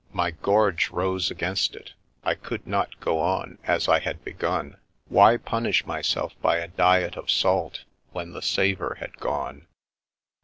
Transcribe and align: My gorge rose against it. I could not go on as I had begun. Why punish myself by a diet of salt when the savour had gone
My 0.13 0.31
gorge 0.31 0.89
rose 0.89 1.29
against 1.29 1.75
it. 1.75 1.93
I 2.23 2.33
could 2.33 2.65
not 2.65 2.99
go 2.99 3.19
on 3.19 3.59
as 3.65 3.87
I 3.87 3.99
had 3.99 4.25
begun. 4.25 4.77
Why 5.09 5.37
punish 5.37 5.85
myself 5.85 6.33
by 6.41 6.57
a 6.57 6.69
diet 6.69 7.15
of 7.17 7.29
salt 7.29 7.83
when 8.11 8.31
the 8.31 8.41
savour 8.41 8.95
had 8.99 9.17
gone 9.19 9.67